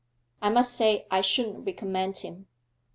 I 0.41 0.49
must 0.49 0.73
say 0.75 1.05
I 1.11 1.21
shouldn't 1.21 1.63
recommend 1.63 2.17
him. 2.17 2.47